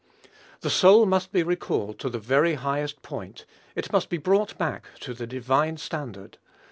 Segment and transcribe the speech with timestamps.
[0.61, 4.87] The soul must be recalled to the very highest point; it must be brought back
[5.01, 6.39] to the divine standard.